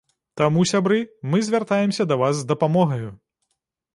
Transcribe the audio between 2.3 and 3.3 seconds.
з дапамогаю!